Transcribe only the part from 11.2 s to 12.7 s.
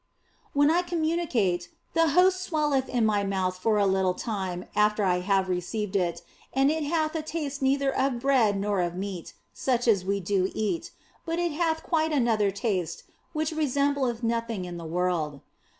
but it hath quite another